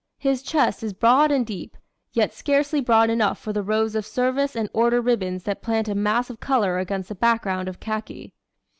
His 0.17 0.41
chest 0.41 0.81
is 0.81 0.93
broad 0.93 1.29
and 1.31 1.45
deep, 1.45 1.77
yet 2.11 2.33
scarcely 2.33 2.81
broad 2.81 3.11
enough 3.11 3.37
for 3.37 3.53
the 3.53 3.61
rows 3.61 3.93
of 3.93 4.03
service 4.03 4.55
and 4.55 4.67
order 4.73 4.99
ribbons 4.99 5.43
that 5.43 5.61
plant 5.61 5.87
a 5.87 5.93
mass 5.93 6.31
of 6.31 6.39
color 6.39 6.79
against 6.79 7.09
the 7.09 7.13
background 7.13 7.67
of 7.67 7.79
khaki. 7.79 8.33